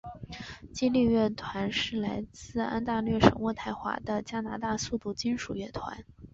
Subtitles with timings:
[0.73, 6.03] 激励乐团是来自安大略省渥太华的加拿大速度金属乐团。